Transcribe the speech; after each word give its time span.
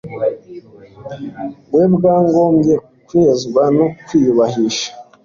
we 1.75 1.83
bwagombye 1.93 2.73
kwezwa 3.07 3.63
no 3.77 3.85
kwiyubahisha 4.05 4.89